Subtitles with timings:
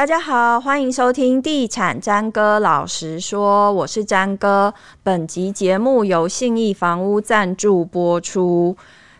[0.00, 4.72] 大家好，欢迎收听《地产詹哥老实说》，我是詹哥。
[5.02, 8.74] 本集节目由信义房屋赞助播出。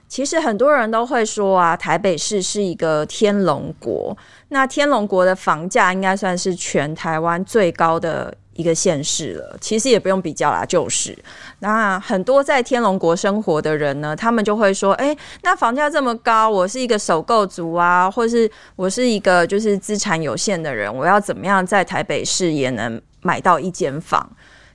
[0.08, 4.16] 其实很多人都会说啊，台北市是一个天龙国。
[4.48, 11.16] 那天龙国的房价应该算是全台湾最高的一个县市了，其实也不用比较啦，就是
[11.60, 24.30] 那很多在天龙国生活的人呢，他们就会说，哎，那房价这么高，我是一个首购族啊，或是我是一个就是资产有限的人，我要怎么样在台北市也能买到一间房？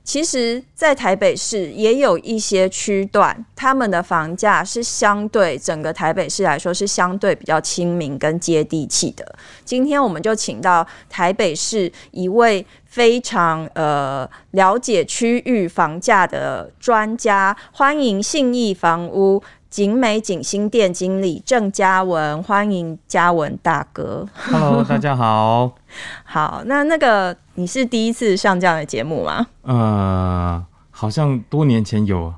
[0.06, 9.34] 其实，在台北市也有一些区段，他们的房价是相对整个台北市来说是相对比较亲民跟接地气的。
[9.64, 24.24] 今天我们就请到台北市一位非常呃了解区域房价的专家，欢迎信义房屋景美景新店经理郑嘉文，欢迎嘉文大哥。
[24.36, 25.74] Hello，大家好。
[26.22, 27.36] 好，那那个。
[27.56, 29.46] 你是第一次上这样的节目吗？
[29.62, 32.32] 呃，好像多年前有，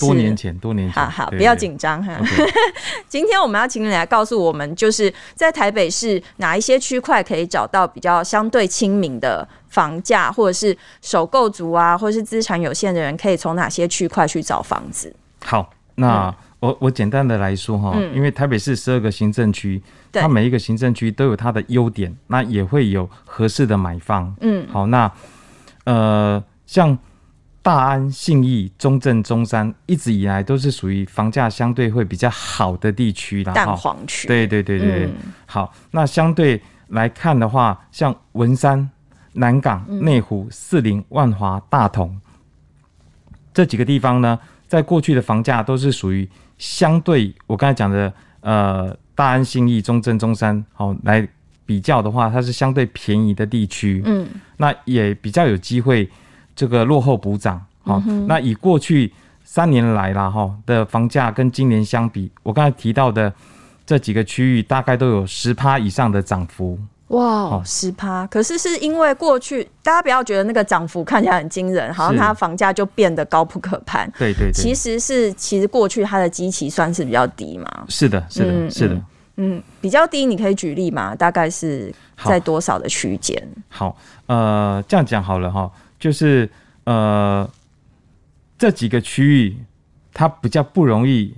[0.00, 1.02] 多年前，多年前。
[1.02, 2.20] 好好，不要紧张哈。
[3.08, 15.14] 今天我们要请你来告诉我们，就是在台北市哪一些区块可以找到比较相对亲民的房价，或者是首购族啊，或者是资产有限的人，可以从哪些区块去找房子？
[15.44, 16.34] 好，那。
[16.60, 24.34] 嗯我我简单的来说哈，因为台北市十二个行政区，它每一个行政区都有它的优点，那也会有合适的买方。
[24.40, 25.12] 嗯，好，那
[25.84, 26.96] 呃，像
[27.60, 33.52] 大安、信义、中正、中山，一直以来都是属于房价相对会比较好的地区啦。
[33.52, 34.26] 蛋黄区。
[34.26, 35.10] 对对对对，
[35.44, 38.90] 好，那相对来看的话，像文山、
[39.34, 42.18] 南港、内湖、四林、万华、大同
[43.52, 46.26] 这几个地方呢，在过去的房价都是属于。
[46.58, 51.26] 相对我刚才讲的，呃，大安、信义、中正、中山，好、哦、来
[51.64, 56.08] 比较的话，它是相对便宜的地区，嗯，那也比较有机会
[56.54, 59.12] 这个落后补涨，好、哦嗯，那以过去
[59.42, 63.32] 三年来啦哈的房价跟今年相比，我刚才提到的
[63.84, 66.78] 这几个区域，大概都有十趴以上的涨幅。
[67.08, 68.26] 哇，十趴！
[68.26, 74.10] 可是是因为过去大家不要觉得那个涨幅看起来很惊人，好像它房价就变得高不可攀。
[74.18, 77.84] 对对对，其实是其实过去它的基期算是比较低嘛。
[77.88, 79.00] 是的，是的，嗯、是的。
[79.36, 81.14] 嗯，比较低，你可以举例嘛？
[81.14, 83.40] 大概是在多少的区间？
[83.68, 83.96] 好，
[84.26, 86.50] 呃，这样讲好了哈，就是
[86.84, 87.48] 呃
[88.58, 89.56] 这几个区域
[90.12, 91.32] 它比较不容易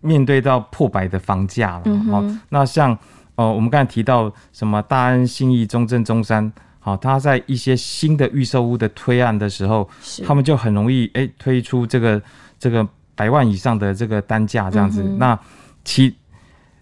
[0.00, 1.82] 面对到破百的房价了。
[1.84, 2.98] 嗯哼，那像。
[3.36, 9.88] 哦，我们刚才提到什么大安、信义、中正、中山，好，他在一些新的预售屋的推案的时候，
[10.24, 12.22] 他们就很容易哎、欸、推出这个
[12.60, 12.86] 这个
[13.16, 15.02] 百万以上的这个单价这样子。
[15.02, 15.36] 嗯、那
[15.82, 16.14] 其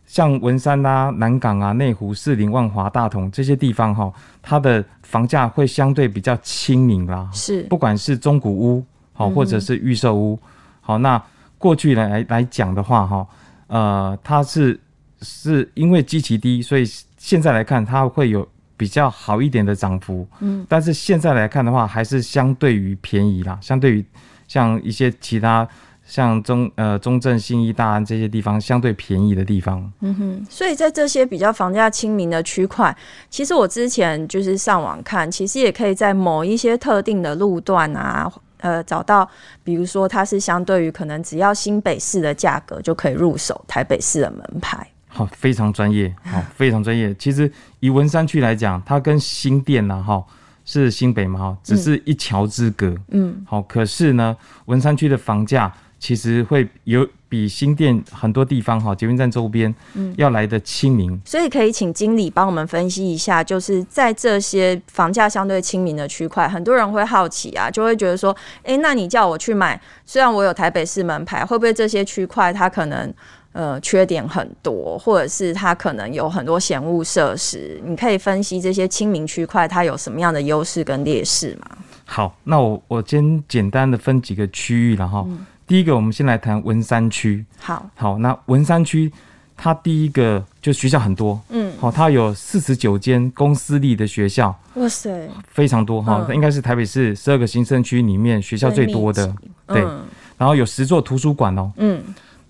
[0.04, 4.12] 像文山啊、南港啊、内湖、士林、万华、大同这些地方哈，
[4.42, 7.30] 它的房价会相对比较亲民啦。
[7.32, 10.38] 是，不管是中古屋好，或者是预售屋
[10.82, 11.22] 好，那
[11.56, 13.26] 过去来来来讲的话哈，
[13.68, 14.78] 呃，它是。
[15.22, 16.84] 是因为基期低，所以
[17.16, 18.46] 现在来看它会有
[18.76, 20.26] 比较好一点的涨幅。
[20.40, 23.58] 嗯，但是现在来看的话，还是相对于便宜啦。
[23.62, 24.04] 相对于
[24.48, 25.66] 像一些其他
[26.04, 29.90] 像中呃中正、信义、大安这些地方相对便宜的地方。
[30.00, 32.94] 嗯哼，所以在这些比较房价亲民的区块，
[33.30, 39.28] 其实我之前就是上网看，其实也可以在某一些特定的路段啊，呃，找到，
[39.62, 44.86] 比如说它是相对于可能只要新北市的价格就可以入手台北市的门牌。
[45.14, 47.14] 好，非常专业，好，非常专业。
[47.16, 47.50] 其实
[47.80, 50.24] 以文山区来讲，它跟新店呐，哈，
[50.64, 52.94] 是新北嘛，哈，只是一桥之隔。
[53.10, 54.34] 嗯，好，可是呢，
[54.64, 61.20] 文山区的房价其实会有比新店很多地方，哈，捷运站周边，嗯，要来的亲民。
[61.26, 73.12] 所以可以请经理帮我们分析一下，就是在这些房价相对亲民的区块，很多人会好奇啊，就会觉得说，哎，那你叫我去买，虽然我有台北市门牌，会不会这些区块它可能？
[73.52, 81.76] 呃，缺点很多，或者是它可能有很多嫌恶设施，你可以分析这些亲民区块它有什么样的优势跟劣势吗？
[82.06, 85.46] 好，那我我先简单的分几个区域了哈、嗯。
[85.66, 87.44] 第一个，我们先来谈文山区。
[87.58, 89.12] 好，好，那文山区
[89.56, 99.34] 它第一个就学校很多，嗯，好，它有四十九间公私立的学校，哇塞，非常多哈，嗯、应该是台北市十二个行政区里面学校最多的，
[99.66, 100.02] 对、嗯。
[100.38, 102.02] 然后有十座图书馆哦，嗯。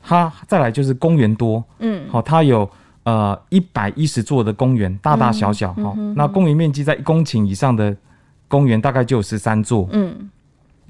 [0.02, 2.68] 它再来就是公园多，嗯，好，它有
[3.04, 7.96] 呃一百一十座的公园，大大小小，哈、嗯，那公园面积在一公顷以上的
[8.48, 10.28] 公园大概就有十三座，嗯，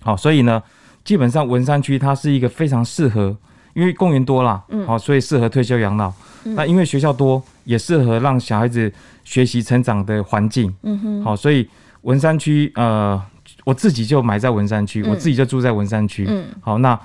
[0.00, 0.62] 好，所以呢，
[1.04, 3.36] 基本上文山区它是一个非常适合，
[3.74, 6.10] 因为公园多啦，嗯，好，所以适合退休养老，
[6.44, 8.90] 嗯、那因为学校多，也适合让小孩子
[9.24, 10.74] 学习成长的环境。
[10.82, 11.68] 嗯哼，好，所以
[12.00, 13.20] 文山区，呃，
[13.64, 16.24] 我自己就买在文山区，嗯、我自己就住在文山区。
[16.26, 16.98] 嗯，好，那。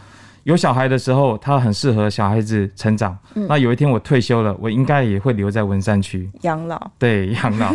[0.48, 3.16] 有小孩的时候，他很适合小孩子成长。
[3.34, 6.90] 嗯、那有一天我退休了，我应该也会留在文山区养老。
[6.98, 7.74] 对，养老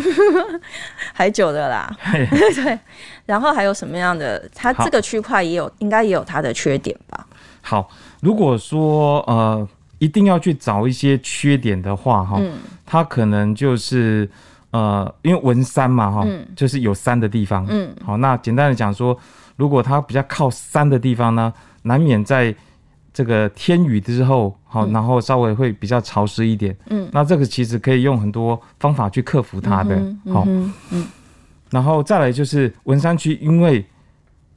[1.13, 1.95] 还久的啦。
[2.03, 2.79] 对，
[3.27, 4.49] 然后还有什么样的？
[4.55, 7.27] 它这个区块也有，好应该也有它的缺点吧？
[7.61, 7.91] 好，
[8.23, 9.69] 如果说呃，
[9.99, 12.53] 一定要去找一些缺点的话，哈、嗯，
[12.87, 14.27] 它可能就是
[14.71, 17.67] 呃，因为文山嘛，哈，嗯、就是有山的地方。
[17.69, 19.15] 嗯，好，那简单的讲说，
[19.57, 21.53] 如果它比较靠山的地方呢？
[21.83, 22.55] 难免在
[23.13, 26.77] 这个天雨之后，好，然后稍微会比较潮湿一点。
[26.89, 29.97] 嗯，那这个其实可以用很多方法去克服它的。
[30.33, 31.07] 好，嗯，
[31.71, 33.85] 然后再来就是文山区，因为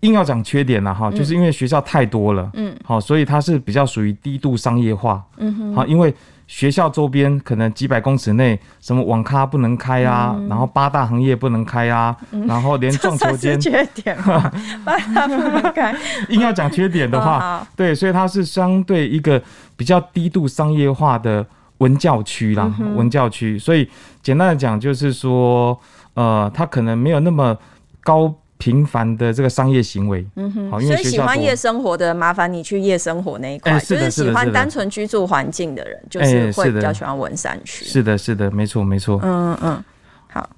[0.01, 2.50] 硬要讲缺点了哈，就是因为学校太多了。
[2.54, 5.24] 嗯，好，所以它是比较属于低度商业化。
[5.38, 6.13] 嗯哼，好，因为。
[6.48, 14.16] 学校周边可能几百公尺内，什么网咖不能开啊，嗯、然后八大行业不能开啊，嗯、然后连撞球间缺点，
[14.86, 15.96] 八大不能开。
[16.30, 19.42] 硬要讲缺点的话，哦、对，所以它是相对一个
[19.76, 21.46] 比较低度商业化的
[21.80, 23.58] 文教区啦，嗯、文教区。
[23.58, 23.90] 所以
[24.22, 25.78] 简单的讲，就是说，
[26.14, 27.58] 呃，它可能没有那么
[28.02, 28.34] 高。
[28.57, 37.84] 频繁的这个商业行为，嗯哼，好，因为所以喜欢夜生活的，麻烦你去夜生活那一块，就是喜欢单纯居住环境的人，就是会比较喜欢文山区。
[37.84, 39.19] 是的，是的，没错，没错。
[39.24, 39.84] 嗯嗯，
[40.28, 40.50] 好，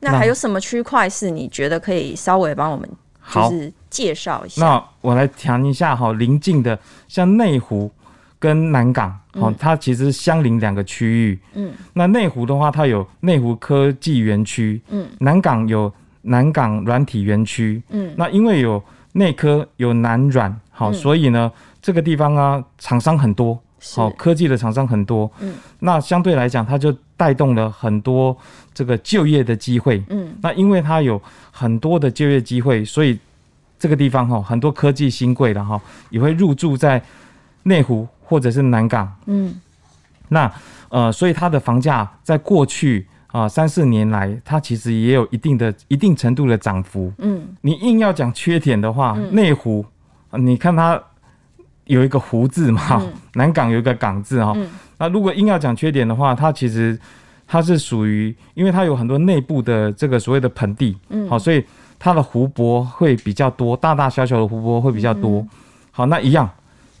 [0.00, 2.88] 那还有什么区块是你觉得可以稍微帮我们
[3.30, 4.64] 就是介绍一下？
[4.64, 6.76] 那我来谈一下哈，邻近的
[7.06, 7.90] 像内湖
[8.38, 11.38] 跟南港，好、嗯，它其实相邻两个区域。
[11.52, 15.92] 嗯，那内湖的话，它有内湖科技园区，嗯，南港有。
[16.22, 18.82] 南港软体园区，嗯，那因为有
[19.12, 23.54] 内科有南软，好，嗯、所以呢，这个地方啊，厂商很多，
[23.94, 28.36] 好是，科技的厂商很多，嗯，那相对来讲，它就带动了很多
[28.72, 31.20] 这个就业的机会，嗯，那因为它有
[31.50, 33.18] 很多的就业机会，所以
[33.78, 35.80] 这个地方哈，很多科技新贵的哈，
[36.10, 37.02] 也会入驻在
[37.64, 39.60] 内湖或者是南港，嗯，
[40.28, 40.50] 那
[40.88, 43.06] 呃，所以它的房价在过去。
[43.32, 47.10] 啊，三四年来，它其实也有一定的、一定程度的涨幅。
[47.16, 49.84] 嗯，你硬要讲缺点的话，内、嗯、湖，
[50.32, 51.02] 你看它
[51.86, 54.52] 有一个湖字嘛，嗯、南港有一个港字哈。
[54.54, 54.68] 嗯、
[54.98, 56.98] 那如果硬要讲缺点的话，它其实
[57.46, 61.64] 它是属于，因为它有很多内部的这个所谓的盆地，嗯，好，所以
[61.98, 65.40] 它的湖泊会比较多，大大小小的湖泊会比较多。
[65.40, 65.48] 嗯、
[65.90, 66.46] 好，那一样，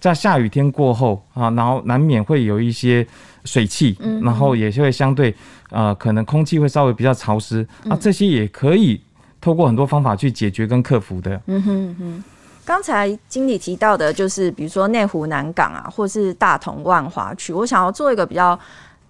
[0.00, 3.06] 在下雨天过后啊，然后难免会有一些
[3.44, 5.34] 水汽，嗯，然后也是会相对。
[5.70, 9.00] 呃，可能空气会稍微比较潮湿，啊、这些也可以
[9.40, 11.40] 透过很多方法去解决跟克服的。
[11.46, 12.24] 嗯哼哼，
[12.64, 18.58] 刚才经理提到的，就是比如说内湖南港啊，或是大同万华区，我想要做一个比较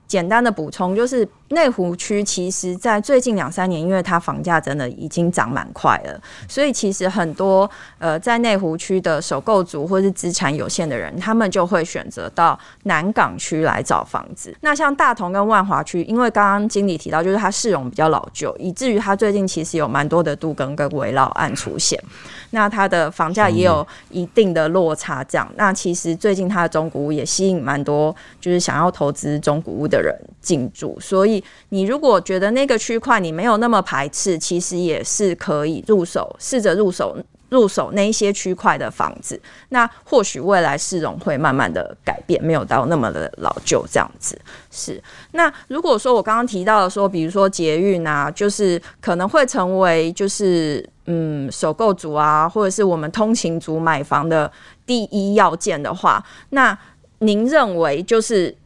[0.06, 1.29] 简单的补充，就是。
[1.52, 14.54] 内湖区其实，在最近两三年，因为它房价真的已经涨蛮快了，所以其实很多呃，在内湖区的首购族或是资产有限的人，他们就会选择到南港区来找房子。
[14.62, 22.03] 那像大同跟万华区，因为刚刚经理提到，就是它市容比较老旧，以至于它最近其实有蛮多的杜更跟围老案出现。
[22.50, 25.50] 那它的房价也有一定的落差，这样。
[25.56, 31.42] 那其实最近它的中古屋也吸引蛮多，就是想要投资中古屋的人进驻，所以。
[31.70, 37.17] 你如果觉得那个区块你没有那么排斥，其实也是可以入手，试着入手
[37.49, 39.41] 入手那一些区块的房子。
[39.69, 44.39] 那或许未来市容会慢慢的改变，没有到那么的老旧这样子。
[44.70, 45.03] 是。
[45.32, 54.51] 那如果说我刚刚提到的说，比如说捷运啊，就是可能会成为就是嗯首购族啊，或者是我们通勤族买房的
[54.87, 56.77] 第一要件的话，那
[57.19, 58.56] 您认为就是？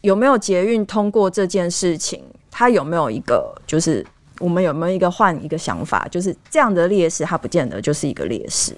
[0.00, 2.22] 有没有捷运通过这件事情？
[2.50, 4.04] 它有没有一个，就是
[4.40, 6.08] 我们有没有一个换一个想法？
[6.10, 8.76] 就是这样的劣势，它不见得就是一个劣势。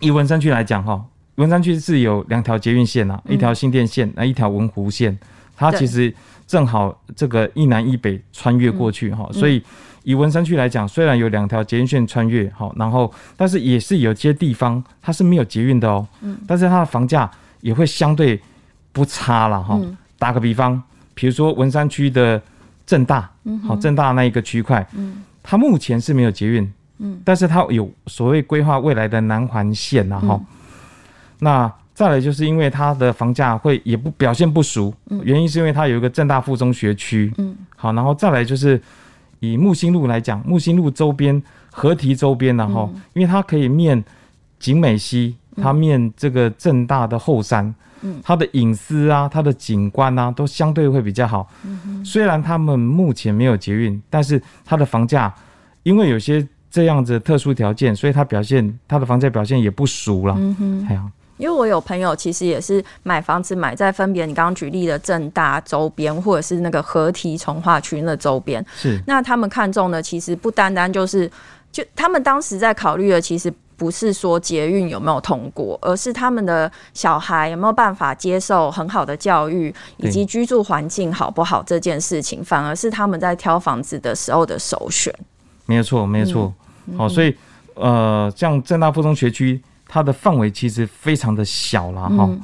[0.00, 1.04] 以文山区来讲，哈，
[1.34, 5.18] 文山区是有两条捷运线啊，一条新店线，那一条文湖线，
[5.54, 6.14] 它其实
[6.46, 9.62] 正好这个一南一北穿越过去，哈，所以
[10.04, 18.40] 以文山区来讲，虽然有两条捷运线穿越，哈，然后但是也是有些地方它是没有捷运的哦，嗯，但是它的房价也会相对
[18.92, 19.78] 不差了，哈。
[20.22, 20.80] 打个比方，
[21.14, 22.40] 比如说文山区的
[22.86, 23.28] 正大，
[23.66, 25.20] 好，正大那一个区块，嗯。
[25.42, 27.20] 它目前是没有捷运，嗯。
[27.24, 30.40] 但是它有所谓规划未来的南环线呐，哈。
[31.40, 37.56] 那再来就是因为它的房价会也不表现不俗，原因是因为它有一个正大附中学区，嗯。
[37.74, 38.80] 好，然后再来就是
[39.40, 44.04] 以木星路来讲，木星路周边、河堤周边然后因为它可以面
[44.60, 47.74] 景美溪，它面这个正大的后山。
[48.02, 51.48] 嗯，它的隐私啊，它的景观啊，都相对会比较好。
[51.64, 55.32] 嗯，虽然他们目前没有捷运，但是它的房价
[55.82, 60.34] 因为有些这样子特殊条件，所以它表现它的房价表现也不俗了。
[60.38, 61.10] 嗯哼，哎呀。
[61.38, 68.64] 因为我有朋友，其实也是买房子买在分别你刚刚举例的正大周边，或者是那个合体从化区那周边。
[68.76, 71.28] 是，那他们看中的其实不单单就是，
[71.72, 85.14] 就他们当时在考虑的，其实不是说捷运有没有通过，而是他们的小孩有没有办法接受很好的教育，以及居住环境好不好这件事情，反而是他们在挑房子的时候的首选。
[85.66, 86.52] 没有错，没有错。
[86.86, 87.36] 嗯、好，所以
[87.74, 89.62] 呃，像正大附中学区。
[89.94, 92.40] 它的范围其实非常的小了哈，嗯、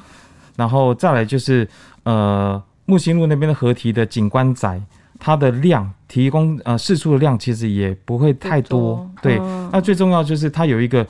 [0.54, 1.66] 然后再来就是
[2.02, 4.78] 呃木星路那边的河堤的景观宅，
[5.18, 9.38] 它的量提供呃释出的量其实也不会太多，多对。
[9.40, 11.06] 嗯、那最重要就是它有一个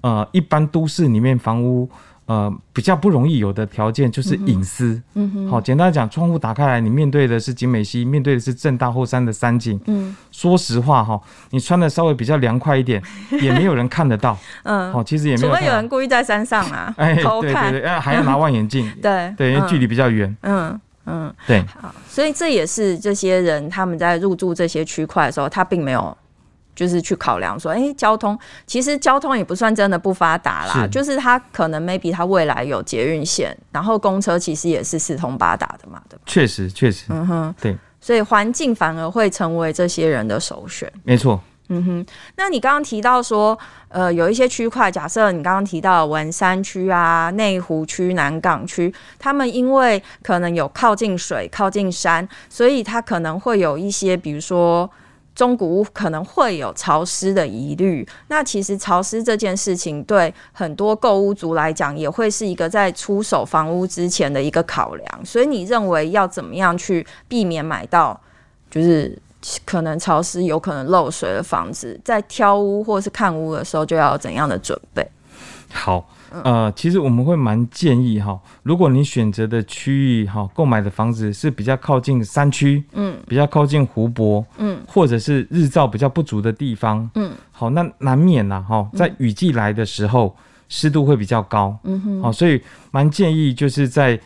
[0.00, 1.88] 呃一般都市里面房屋。
[2.26, 5.02] 呃，比较不容易有的条件就是隐私。
[5.14, 9.80] 嗯哼，好，简单讲，窗户打开来，你面对的是景美溪，面对的是正大后山的山景。
[9.86, 13.02] 嗯，说实话哈，你穿的稍微比较凉快一点，
[13.42, 14.38] 也没有人看得到。
[14.62, 15.48] 嗯，好，其实也没有。
[15.52, 18.88] 除非有人故意在山上啊，哎，偷看，对对对，还要拿望远镜。
[19.02, 20.28] 对对，因为距离比较远。
[20.42, 20.80] 嗯嗯，
[21.46, 21.64] 对。
[21.80, 26.16] 好，所以这也是这些人他们在入住这些区块的时候，他并没有。
[26.72, 36.22] 就是去考量说，哎、欸，交通其实交通也不算真的不发达啦，是就是他可能 maybe 他未来有捷运线，然后公车其实也是四通八达的嘛，对吧？
[36.24, 40.90] 确实，确实，嗯哼，对，所以环境反而会成为这些人的首选。
[41.02, 41.38] 没错，
[41.70, 42.06] 嗯哼。
[42.36, 43.58] 那你刚刚提到说，
[43.88, 54.90] 呃，有一些区块，假设你刚刚提到文山区啊、内湖区、南港区，他们因为可能有靠近水、靠近山，所以它可能会有一些，比如说。
[55.32, 65.24] 中古屋可能会有潮湿的疑虑，那其实潮湿这件事情对很多购屋族来讲，也会是一个在出手房屋之前的一个考量。
[65.24, 68.20] 所以你认为要怎么样去避免买到
[68.70, 69.16] 就是
[69.64, 75.06] 可能潮湿、有可能漏水的房子，在挑屋或是看屋的时候，就要怎样的准备？
[75.72, 76.08] 好。
[76.44, 90.32] 呃，其实我们会蛮建议哈，如果你选择的区域哈，购买的房子是比较靠近山区，嗯，比较靠近湖泊，嗯，或者是日照比较不足的地方，嗯，好，那难免呐哈，在雨季来的时候，
[90.68, 94.16] 湿度会比较高，嗯哼，好，所以蛮建议就是在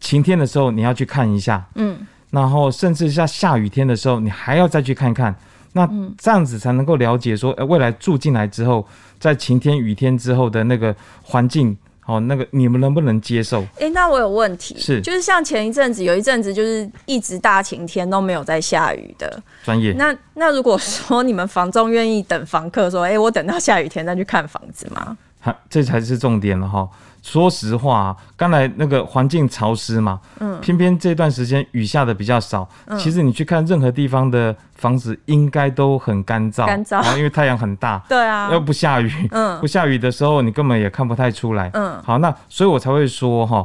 [0.00, 1.96] 晴天的时候你要去看一下，嗯，
[2.32, 5.32] 然后甚至像下雨天的时候，你还要再去看看。
[5.74, 8.84] 那这样子才能够了解说，呃，未来住进来之后，
[9.18, 11.74] 在晴天、雨天之后的那个环境，
[12.04, 13.62] 哦，那个你们能不能接受？
[13.76, 19.92] 哎、欸，那我有问题，是就是像前一阵子有一阵子就是一直大晴天都没有在下雨的，专业。
[19.92, 25.16] 那那如果说你们房仲愿意等房客说，哎、欸，我等到下雨天再去看房子吗？
[25.40, 26.88] 哈，这才是重点了哈。
[27.22, 32.68] 说实话，刚才那个环境潮湿嘛，嗯，偏偏这段时间雨下的比较少。
[32.86, 38.02] 嗯，其实你去看任何地方的房子，应该都很干燥，干燥，因为太阳很大。
[38.10, 41.70] 对啊，要不下雨，嗯，不下雨的时候，你根本也看不太出来。
[41.74, 43.64] 嗯，好，那所以我才会说哈，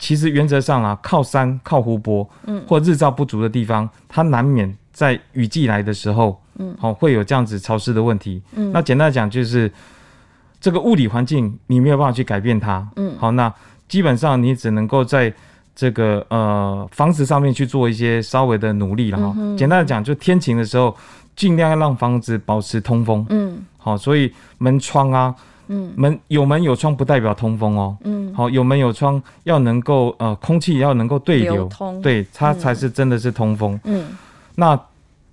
[0.00, 8.42] 其实原则上啊，靠山、靠湖泊，嗯，或日照不足的地方，它难免在雨季来的时候，嗯，好，会有这样子潮湿的问题。
[8.56, 9.72] 嗯，那简单讲就是。
[10.66, 13.54] 这个物理环境你没有办法去改变它，嗯，好，那
[13.86, 15.32] 基本上你只能够在
[15.76, 19.32] 这个呃房子上面去做一些稍微的努力了哈。
[19.38, 20.92] 嗯、简单的讲，就天晴的时候，
[21.36, 25.32] 尽量要让房子保持通风，嗯，好，所以门窗啊，
[25.68, 31.70] 嗯，门有门有窗不代表通风哦，嗯，好，有门有窗要能够呃空气要能够对流，
[32.02, 34.04] 对，它才是真的是通风，嗯，
[34.56, 34.76] 那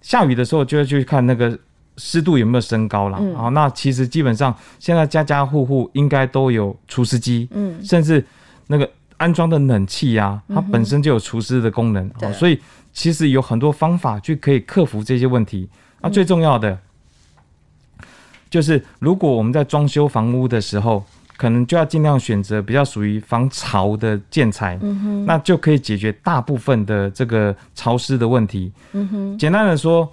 [0.04, 1.58] 下雨的时候就要去看那个。
[1.98, 3.18] 湿度有没有升高了？
[3.22, 8.26] 嗯、好，那其实基本上现在家家户户应该都有除湿机，嗯，甚至
[8.66, 12.60] 那个安装的冷气啊，它本身就有除湿的功能，嗯、所以
[12.92, 15.70] 其实有很多方法去可以克服这些问题。
[16.02, 18.06] 那最重要的、嗯、
[18.50, 21.04] 就是，如果我们在装修房屋的时候，
[21.38, 28.72] 可能就要尽量选择比较属于防潮的建材，嗯哼，那就可以解决大部分的这个潮湿的问题。
[28.94, 30.12] 嗯哼，简单的说，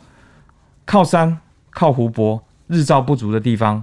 [0.85, 1.39] 靠山。
[1.71, 3.83] 靠湖泊、日照不足的地方，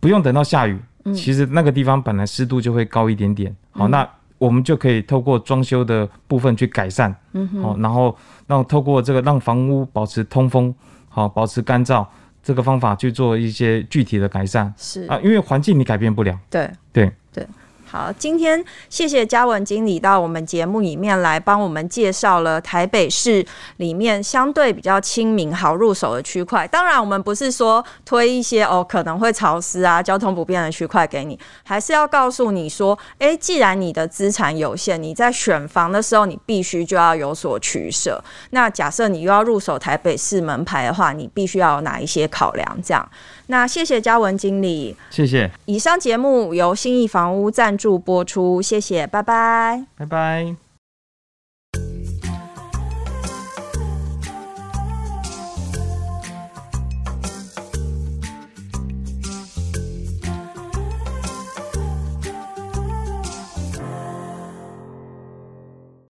[0.00, 3.54] 不用等到下雨，嗯、其实那个地方本来湿度就会高一点点。
[3.72, 7.14] 好，嗯、那我们就可以透过装修的部分去改善。
[7.32, 8.16] 嗯哼，好，然后
[8.46, 10.74] 让透过这个让房屋保持通风，
[11.08, 12.06] 好，保持干燥，
[12.42, 14.72] 这个方法去做一些具体的改善。
[14.76, 16.38] 是啊，因为环境你改变不了。
[16.50, 17.46] 对对对。
[17.88, 26.66] 好，今天谢谢嘉文经理到我们节目里面来帮我们介绍了台北市里面相对比较亲民、好入手的区块。
[26.66, 38.22] 当然，我们不是说推一些哦可能会潮湿啊、交通不便的区块给你，还是要告诉你说，诶，既然你的资产有限，你在选房的时候，你必须就要有所取舍。
[38.50, 42.78] 那假设你又要入手台北市门牌的话，你必须要有哪一些考量？
[42.82, 43.08] 这样。
[43.46, 45.50] 那谢谢嘉文经理，谢谢。
[45.66, 50.65] 以上节目由新意房屋赞助播出，谢谢，拜拜，拜拜。